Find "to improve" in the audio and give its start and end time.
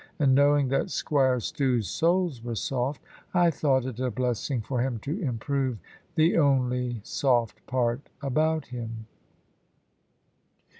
5.01-5.77